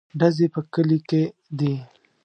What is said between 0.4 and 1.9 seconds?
په کلي کې دي.